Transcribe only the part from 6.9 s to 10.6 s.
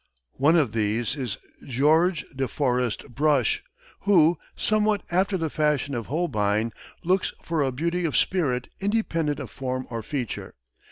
looks for a beauty of spirit independent of form or feature.